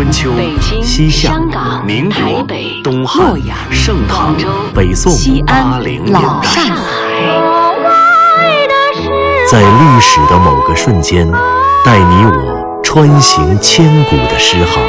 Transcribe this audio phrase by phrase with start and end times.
[0.00, 0.30] 春秋、
[0.82, 1.38] 西夏、
[1.84, 2.46] 民国、
[2.82, 3.38] 东汉、
[3.70, 4.34] 盛唐、
[4.74, 5.12] 北宋、
[5.44, 6.62] 八零年代，
[9.46, 11.30] 在历史的某个瞬间，
[11.84, 14.82] 带你我穿行千古的诗行；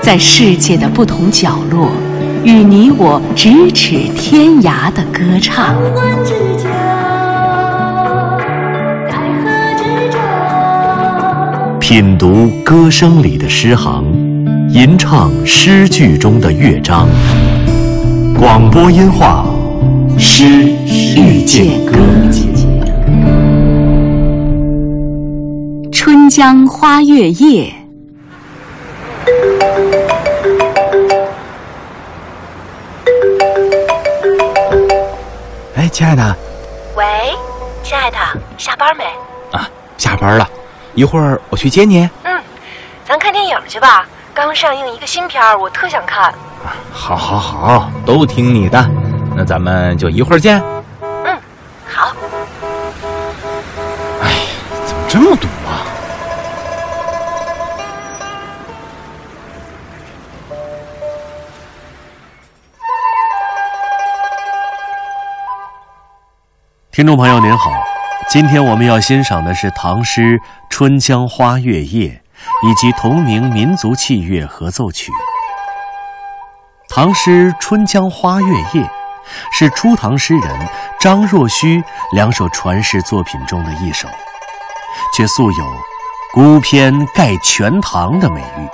[0.00, 1.90] 在世界的不同角落，
[2.44, 5.74] 与你我咫尺天涯的歌唱。
[11.80, 14.04] 品读歌声里的诗行，
[14.74, 17.08] 吟唱诗句中的乐章。
[18.36, 19.46] 广播音画，
[20.18, 21.92] 诗遇见歌。
[25.92, 27.72] 《春江花月夜》。
[35.76, 36.36] 哎，亲爱的。
[36.96, 37.04] 喂，
[37.84, 38.16] 亲爱的，
[38.58, 39.04] 下班没？
[39.56, 40.44] 啊，下班了。
[40.96, 42.10] 一会儿我去接你。
[42.24, 42.42] 嗯，
[43.04, 44.04] 咱看电影去吧。
[44.34, 46.34] 刚上映一个新片儿，我特想看。
[46.90, 48.84] 好，好，好，都听你的。
[49.36, 50.60] 那咱们就一会儿见。
[51.00, 51.38] 嗯，
[51.86, 52.12] 好。
[54.20, 54.32] 哎，
[54.84, 55.86] 怎么这么堵啊？
[66.90, 67.70] 听众朋友您好。
[68.28, 72.08] 今天我们要欣赏的是唐诗《春江花月夜》，
[72.64, 75.12] 以及同名民族器乐合奏曲。
[76.88, 78.82] 唐诗《春江花月夜》
[79.52, 80.68] 是初唐诗人
[81.00, 84.08] 张若虚两首传世作品中的一首，
[85.16, 85.64] 却素有
[86.32, 88.68] “孤篇盖全唐”的美誉，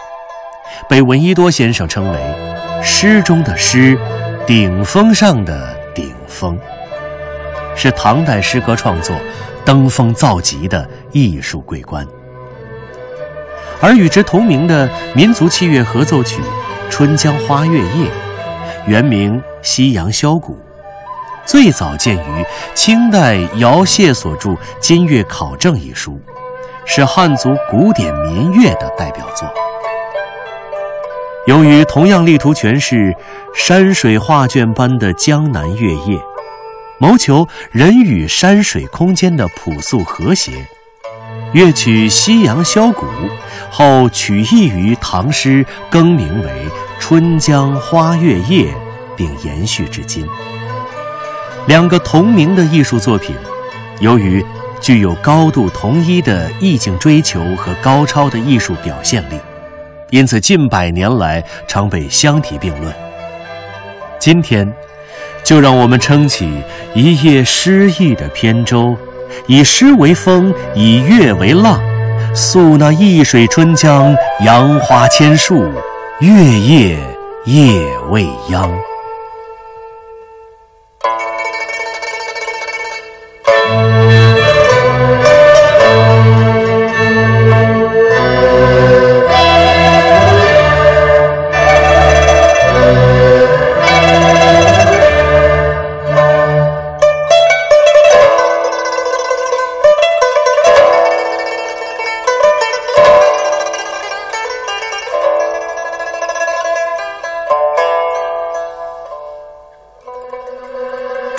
[0.89, 2.37] 被闻一多先生称为
[2.83, 3.99] “诗中的诗，
[4.47, 6.59] 顶峰上的顶峰”。
[7.75, 9.17] 是唐代诗歌创作
[9.65, 12.07] 登峰造极的艺术桂冠，
[13.81, 16.41] 而与之同名的民族器乐合奏曲
[16.91, 18.07] 《春江花月夜》，
[18.87, 20.55] 原名《夕阳箫鼓》，
[21.47, 24.51] 最早见于清代姚燮所著
[24.81, 26.21] 《金乐考证》一书，
[26.85, 29.49] 是汉族古典民乐的代表作。
[31.47, 33.15] 由于同样力图诠释
[33.55, 36.21] 山水画卷般的江南月夜。
[37.03, 40.53] 谋求人与山水空间的朴素和谐，
[41.53, 43.07] 乐曲《夕阳箫鼓》
[43.71, 46.49] 后曲意于唐诗，更名为
[47.01, 48.67] 《春江花月夜》，
[49.17, 50.25] 并延续至今。
[51.67, 53.35] 两个同名的艺术作品，
[53.99, 54.45] 由于
[54.81, 59.35] 具有高度统一的意境追求和高超的艺术表现力，
[60.11, 62.95] 因此近百年来常被相提并论。
[64.21, 64.73] 今天。
[65.43, 66.63] 就让我们撑起
[66.95, 68.95] 一叶诗意的扁舟，
[69.47, 71.81] 以诗为风，以月为浪，
[72.35, 74.15] 诉那一水春江，
[74.45, 75.65] 杨花千树，
[76.21, 76.99] 月夜
[77.45, 77.81] 夜
[78.11, 78.71] 未央。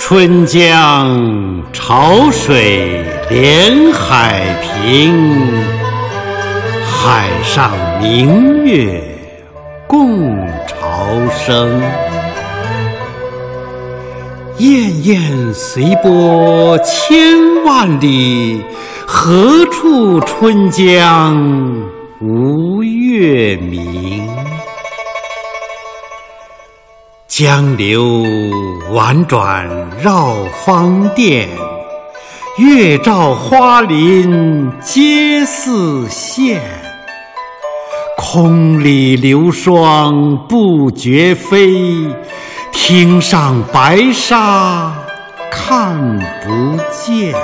[0.04, 5.46] 春江潮水连海平，
[6.84, 7.70] 海上
[8.00, 9.00] 明月
[9.86, 10.36] 共
[10.66, 11.80] 潮生。
[14.58, 18.60] 滟滟随波千万里，
[19.06, 21.40] 何处春江
[22.20, 24.26] 无月明？
[27.34, 28.26] 江流
[28.90, 29.66] 婉转
[30.02, 30.34] 绕
[30.66, 31.48] 芳甸，
[32.58, 36.60] 月照花林皆似霰。
[38.18, 41.72] 空里流霜不觉飞，
[42.70, 44.92] 汀上白沙
[45.50, 45.96] 看
[46.44, 47.32] 不见。《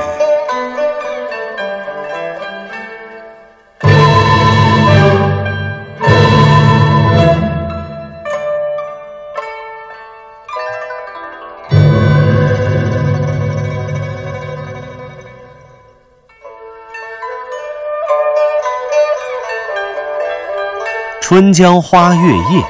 [21.29, 22.63] 春江花月夜》，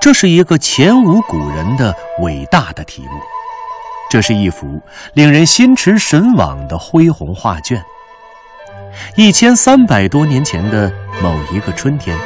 [0.00, 3.20] 这是一个前无古人的伟大的题目。
[4.08, 4.80] 这是一幅
[5.14, 7.84] 令人心驰神往的恢宏画卷。
[9.16, 12.16] 一千三百多年前的某一个春天，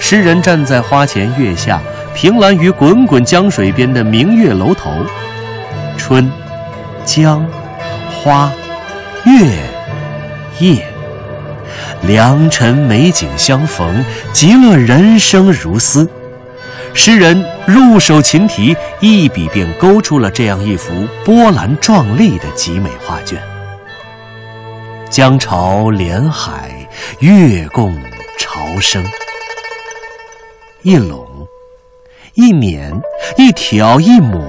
[0.00, 1.80] 诗人站在花前月下，
[2.12, 4.90] 凭栏于滚滚江水边的明月楼头，
[5.96, 6.28] 春、
[7.04, 7.48] 江、
[8.10, 8.52] 花、
[9.26, 9.46] 月、
[10.58, 10.84] 夜，
[12.02, 16.08] 良辰美景相逢，极乐人生如斯。
[16.94, 23.38] 诗人入手琴题，一笔便勾出了这样一幅波澜壮丽的极美画卷。
[25.10, 26.88] 江潮连海，
[27.18, 27.94] 月共
[28.38, 29.04] 潮生。
[30.82, 31.26] 一拢，
[32.34, 32.98] 一捻，
[33.36, 34.40] 一挑，一抹，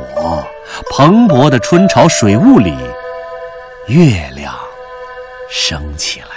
[0.91, 2.73] 蓬勃的春潮水雾里，
[3.87, 4.53] 月亮
[5.49, 6.36] 升起来。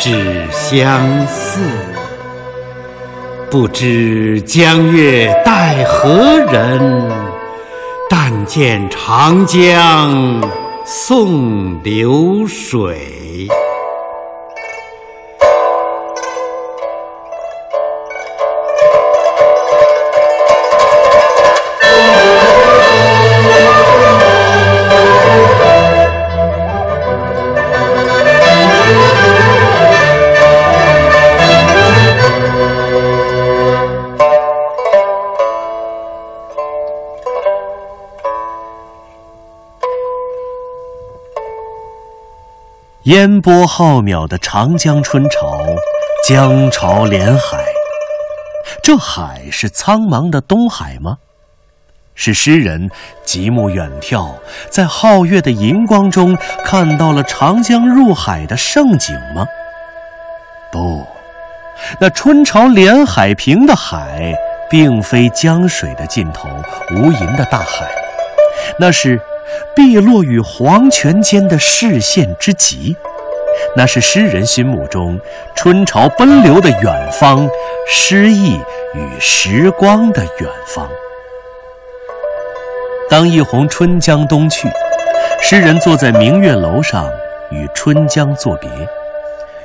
[0.00, 1.60] 只相似，
[3.50, 6.08] 不知江月待何
[6.50, 7.12] 人？
[8.08, 10.42] 但见长江
[10.86, 13.46] 送流水。
[43.10, 45.64] 烟波浩渺的长江春潮，
[46.28, 47.64] 江潮连海。
[48.84, 51.16] 这海是苍茫的东海吗？
[52.14, 52.88] 是诗人
[53.24, 54.28] 极目远眺，
[54.68, 59.44] 在皓月的银光中看到了长江入海的盛景吗？
[60.70, 61.04] 不，
[62.00, 64.32] 那春潮连海平的海，
[64.70, 66.48] 并非江水的尽头
[66.92, 67.90] 无垠的大海，
[68.78, 69.20] 那是。
[69.74, 72.96] 碧落与黄泉间的视线之极，
[73.76, 75.18] 那是诗人心目中
[75.54, 77.48] 春潮奔流的远方，
[77.88, 78.58] 诗意
[78.94, 80.88] 与时光的远方。
[83.08, 84.68] 当一泓春江东去，
[85.42, 87.08] 诗人坐在明月楼上，
[87.50, 88.68] 与春江作别。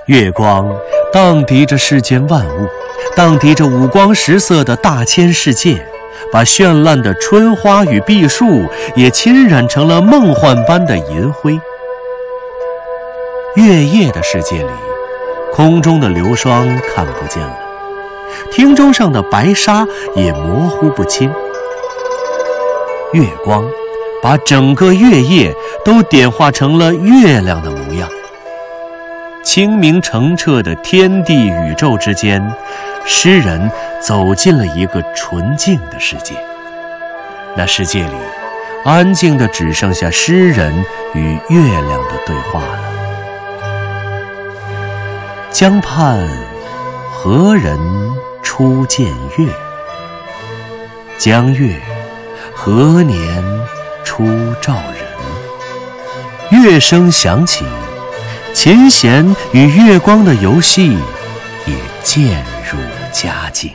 [0.08, 0.72] 月光
[1.12, 2.68] 荡涤着世间万物，
[3.16, 5.84] 荡涤着五光十色的大千世界。
[6.32, 8.66] 把绚烂的春花与碧树
[8.96, 11.60] 也侵染成了梦幻般的银灰。
[13.56, 14.70] 月夜的世界里，
[15.54, 17.58] 空中的流霜看不见了，
[18.52, 21.32] 汀洲上的白沙也模糊不清。
[23.14, 23.66] 月光
[24.22, 28.10] 把整个月夜都点化成了月亮的模样。
[29.42, 32.44] 清明澄澈的天地宇宙之间。
[33.08, 33.72] 诗人
[34.02, 36.34] 走进了一个纯净的世界，
[37.56, 38.16] 那世界里，
[38.84, 40.74] 安静的只剩下诗人
[41.14, 42.80] 与月亮的对话了。
[45.52, 46.28] 江畔
[47.12, 47.80] 何人
[48.42, 49.06] 初见
[49.38, 49.48] 月？
[51.20, 51.80] 江月
[52.56, 53.44] 何年
[54.04, 54.26] 初
[54.60, 54.74] 照
[56.52, 56.64] 人？
[56.64, 57.64] 乐声响起，
[58.52, 60.98] 琴弦与月光的游戏
[61.68, 62.44] 也渐。
[62.68, 62.80] 入
[63.18, 63.72] 佳境，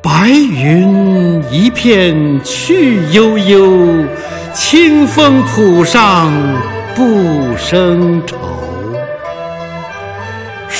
[0.00, 4.06] 白云一片去悠悠，
[4.54, 6.32] 清风浦上
[6.94, 8.36] 不生愁。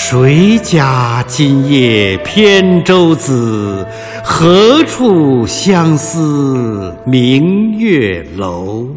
[0.03, 3.87] 谁家今夜扁舟子？
[4.25, 8.89] 何处相思明月楼？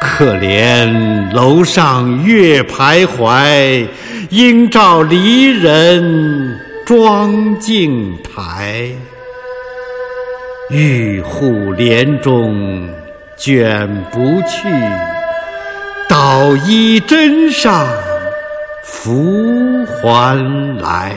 [0.00, 3.86] 可怜楼上月徘徊，
[4.28, 8.88] 应照离人妆镜台。
[10.68, 12.88] 玉户帘中
[13.36, 14.68] 卷不去，
[16.08, 17.88] 捣衣砧上
[18.92, 20.36] 拂还
[20.80, 21.16] 来。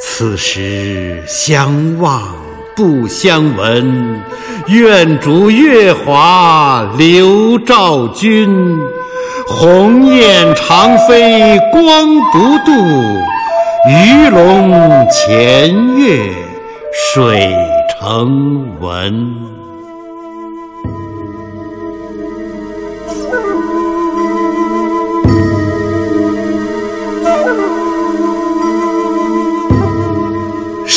[0.00, 2.22] 此时相望
[2.76, 4.20] 不相闻，
[4.68, 8.78] 愿逐月华流照君。
[9.46, 12.72] 鸿雁长飞光不度。
[13.88, 16.32] 鱼龙潜跃
[16.92, 17.54] 水
[17.98, 19.49] 成文。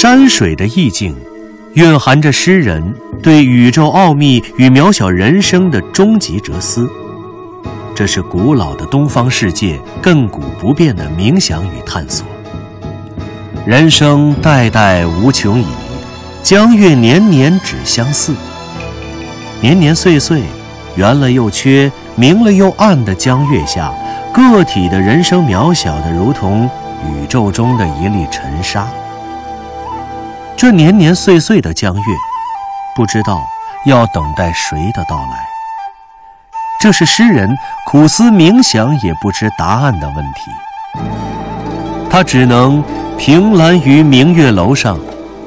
[0.03, 1.15] 山水的意境，
[1.75, 6.89] 蕴含着诗人对宇宙奥秘与渺小人生的终极哲思。
[7.95, 12.27] 这是古老的东方世界亘古不变的冥想与探索。
[13.65, 15.67] 人生代代无穷已，
[16.43, 18.33] 江月年年只相似。
[19.61, 20.43] 年年岁岁，
[20.97, 23.89] 圆了又缺，明了又暗的江月下，
[24.33, 26.69] 个体的人生渺小的如同
[27.05, 28.85] 宇宙中的一粒尘沙。
[30.57, 32.01] 这年年岁岁的江月，
[32.95, 33.45] 不知道
[33.85, 35.47] 要等待谁的到来。
[36.79, 37.49] 这是诗人
[37.85, 40.51] 苦思冥想也不知答案的问题。
[42.09, 42.83] 他只能。
[43.15, 44.99] 凭栏于明月楼上，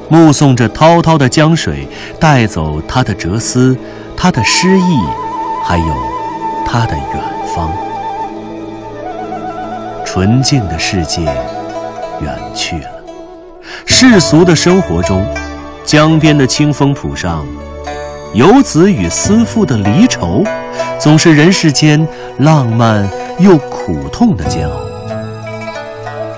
[0.09, 1.87] 目送着滔滔的江水
[2.19, 3.77] 带走他的哲思、
[4.17, 5.01] 他的诗意，
[5.63, 5.95] 还有
[6.65, 7.23] 他的远
[7.55, 7.71] 方。
[10.07, 11.23] 纯净的世界
[12.23, 12.96] 远去了，
[13.87, 15.27] 世俗的生活中，
[15.85, 17.47] 江边的清风浦上，
[18.35, 20.45] 游子与思妇的离愁，
[20.99, 22.07] 总是人世间
[22.39, 24.75] 浪漫又苦痛的煎熬。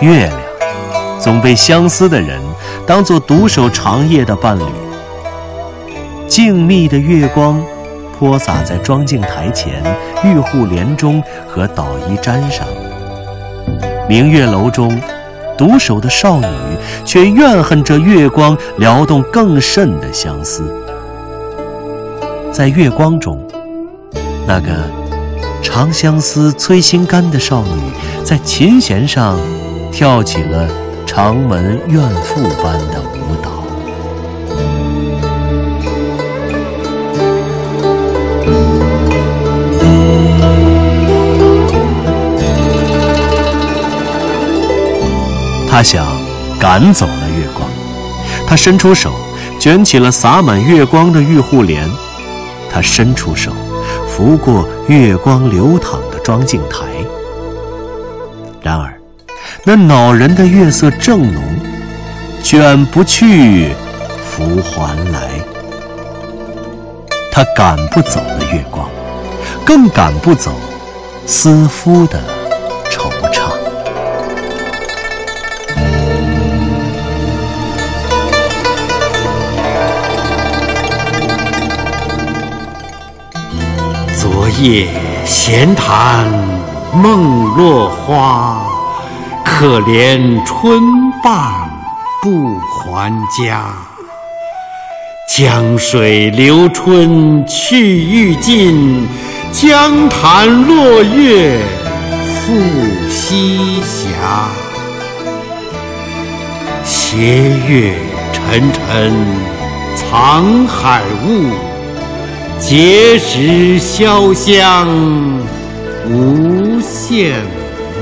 [0.00, 0.32] 月亮。
[1.20, 2.40] 总被相思的人
[2.86, 4.62] 当作独守长夜的伴侣。
[6.28, 7.60] 静谧的月光，
[8.16, 9.82] 泼洒在妆镜台前、
[10.22, 12.64] 玉户帘中和捣衣砧上。
[14.08, 14.96] 明月楼中，
[15.58, 16.46] 独守的少女
[17.04, 20.72] 却怨恨这月光撩动更甚的相思。
[22.50, 23.44] 在月光中，
[24.46, 24.68] 那个
[25.62, 27.92] 长相思催心肝的少女，
[28.24, 29.36] 在琴弦上
[29.92, 30.66] 跳起了。
[31.10, 33.47] 长门怨妇般的舞蹈。
[45.78, 46.04] 他想
[46.58, 47.70] 赶走了月光，
[48.48, 49.12] 他伸出手，
[49.60, 51.88] 卷起了洒满月光的玉户帘，
[52.68, 53.52] 他伸出手，
[54.08, 56.84] 拂过月光流淌的妆镜台。
[58.60, 58.92] 然而。
[59.62, 61.40] 那恼人的月色正浓，
[62.42, 63.72] 卷不去，
[64.28, 65.30] 拂还来。
[67.30, 68.90] 他赶不走了月光，
[69.64, 70.50] 更赶不走
[71.24, 72.20] 思夫的
[84.60, 84.88] 夜
[85.24, 86.26] 闲谈
[86.92, 88.62] 梦落花。
[89.44, 90.80] 可怜春
[91.22, 91.68] 半
[92.22, 93.64] 不还家，
[95.26, 99.08] 江水流春去欲尽，
[99.50, 101.60] 江潭落月
[102.46, 102.54] 复
[103.10, 104.08] 西斜。
[106.84, 107.16] 斜
[107.66, 107.94] 月
[108.32, 109.12] 沉沉
[109.96, 111.50] 藏海雾，
[112.60, 114.88] 碣石潇湘
[116.10, 117.42] 无限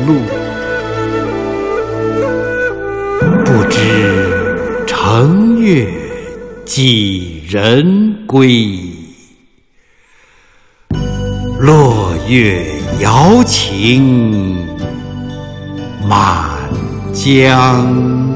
[0.06, 0.14] 路。
[3.44, 5.86] 不知乘月
[6.64, 8.80] 几人归？
[11.60, 12.66] 落月
[13.00, 14.66] 摇情
[16.08, 16.50] 满
[17.12, 17.86] 江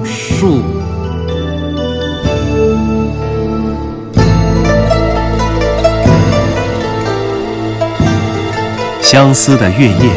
[0.04, 0.79] 树。
[9.10, 10.12] 相思的月夜，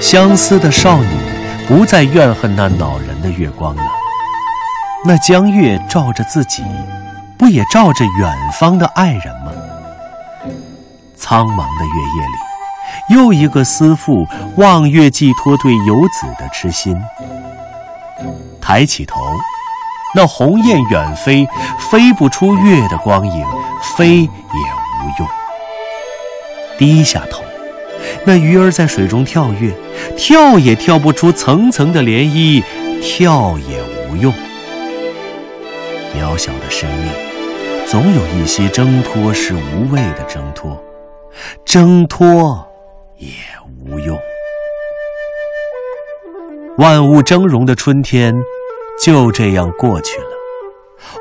[0.00, 1.08] 相思的少女，
[1.66, 3.82] 不再怨恨那恼人的月光了。
[5.04, 6.62] 那江月照着自己，
[7.36, 9.50] 不也照着远方的爱人吗？
[11.16, 14.24] 苍茫的月夜里，又一个思妇
[14.58, 16.96] 望月寄托对游子的痴心。
[18.60, 19.28] 抬起头，
[20.14, 21.48] 那鸿雁远飞，
[21.90, 23.44] 飞不出月的光影，
[23.96, 25.28] 飞也无用。
[26.78, 27.42] 低下头，
[28.24, 29.72] 那鱼儿在水中跳跃，
[30.16, 32.62] 跳也跳不出层层的涟漪，
[33.00, 34.32] 跳也无用。
[36.16, 37.12] 渺小的生命，
[37.86, 40.82] 总有一些挣脱是无谓的挣脱，
[41.64, 42.66] 挣脱
[43.16, 43.28] 也
[43.86, 44.18] 无用。
[46.78, 48.34] 万物峥嵘的春天
[49.02, 50.26] 就这样过去了，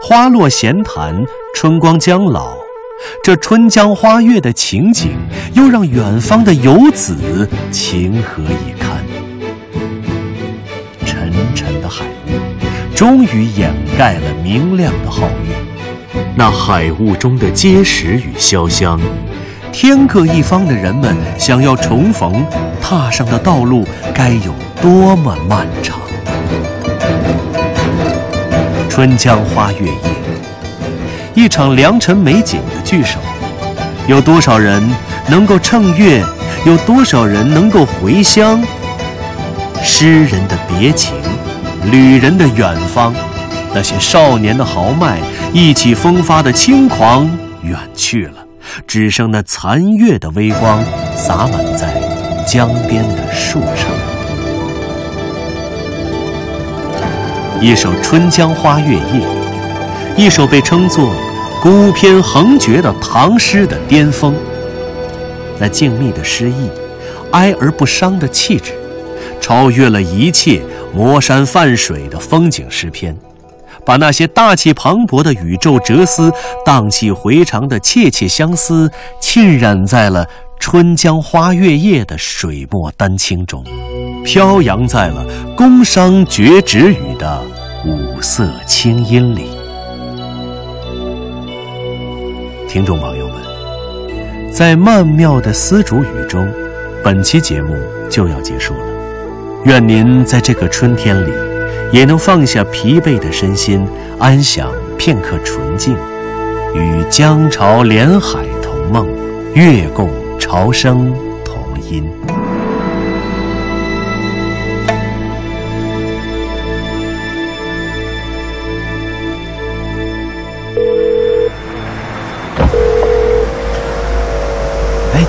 [0.02, 2.56] 花落闲谈，春光将老，
[3.24, 5.12] 这春江花月的情景，
[5.54, 9.04] 又让远方的游子情何以堪？
[11.06, 15.56] 沉沉的海雾，终于掩盖了明亮的皓月。
[16.36, 19.00] 那海雾中的碣石与潇湘。
[19.72, 22.44] 天各一方的人们想要重逢，
[22.82, 26.00] 踏上的道路该有多么漫长？
[28.90, 30.12] 春江花月夜，
[31.38, 33.20] 一场良辰美景的聚首，
[34.08, 34.82] 有多少人
[35.30, 36.26] 能够乘月？
[36.66, 38.60] 有多少人能够回乡？
[39.84, 41.14] 诗人的别情，
[41.92, 43.14] 旅人的远方，
[43.72, 45.20] 那些少年的豪迈，
[45.54, 47.30] 意气风发的轻狂，
[47.62, 48.44] 远去了。
[48.88, 50.84] 只剩那残月的微光
[51.16, 51.94] 洒满在
[52.48, 53.86] 江边的树上。
[57.62, 59.02] 一首《春江花月夜》，
[60.18, 61.14] 一首被称作
[61.62, 64.34] 孤篇横绝的唐诗的巅峰。
[65.60, 66.70] 那静谧的诗意，
[67.32, 68.74] 哀而不伤的气质，
[69.40, 70.60] 超越了一切
[70.92, 73.16] 磨山泛水的风景诗篇。
[73.86, 76.32] 把那些大气磅礴的宇宙哲思、
[76.66, 80.28] 荡气回肠的切切相思，浸染在了
[80.60, 83.64] 春江花月夜的水墨丹青中，
[84.26, 85.24] 飘扬在了
[85.56, 87.40] 宫商角徵羽的
[87.86, 89.57] 五色清音里。
[92.68, 93.38] 听众朋友们，
[94.52, 96.48] 在曼妙的丝竹雨中，
[97.04, 97.76] 本期节目
[98.10, 98.80] 就要结束了。
[99.64, 101.32] 愿您在这个春天里。
[101.90, 103.88] 也能放下疲惫的身心，
[104.20, 105.96] 安享片刻纯净，
[106.76, 109.08] 与江潮连海同梦，
[109.54, 111.14] 月共潮生
[111.46, 112.04] 同音。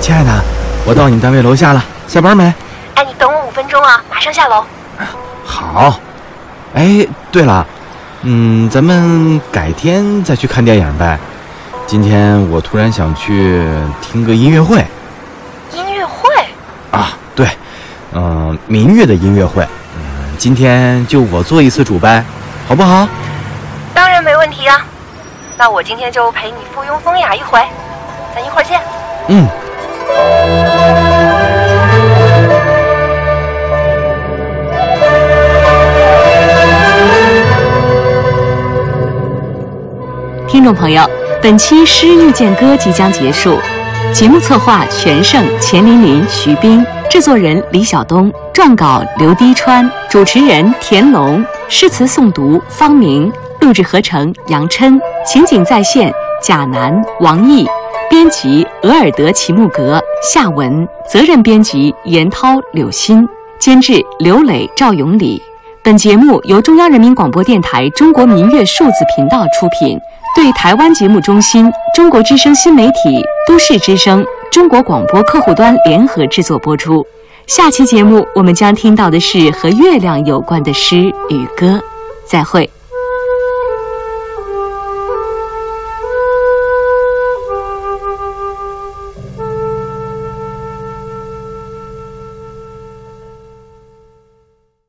[0.01, 0.43] 亲爱的，
[0.85, 2.51] 我到你单位楼下了，下班没？
[2.95, 4.63] 哎，你等我五分钟啊，马上下楼。
[5.45, 5.99] 好。
[6.73, 7.65] 哎，对了，
[8.21, 11.17] 嗯，咱们改天再去看电影呗。
[11.87, 13.67] 今天我突然想去
[14.01, 14.85] 听个音乐会。
[15.73, 16.29] 音乐会？
[16.91, 17.47] 啊，对，
[18.13, 19.63] 嗯，民乐的音乐会。
[19.95, 20.01] 嗯，
[20.37, 22.23] 今天就我做一次主呗，
[22.67, 23.07] 好不好？
[23.93, 24.85] 当然没问题啊。
[25.57, 27.59] 那我今天就陪你附庸风雅一回，
[28.33, 28.79] 咱一会儿见。
[29.27, 29.47] 嗯。
[40.59, 41.01] 听众朋友，
[41.41, 43.57] 本期《诗遇见歌》即将结束，
[44.13, 57.65] 节目策划全胜、钱琳琳、徐冰，制作人李晓东，撰稿刘滴川，主持人田龙，诗词诵读方明，录制合成杨琛，情景再现贾楠、王毅，
[58.09, 63.25] 编辑额尔德齐木格、夏文，责任编辑严涛、柳鑫，
[63.59, 65.41] 监制刘磊、赵永礼。
[65.81, 69.97] 本节目由中央人民广播电台中国民乐数字频道出品。
[70.35, 77.05] 对台湾节目中心、中国之声新媒体、都市之声、中国广播客户端联合制作播出。
[77.47, 81.81] 下期节目我们将听到的是和月亮有关的诗与歌。
[82.25, 82.69] 再会。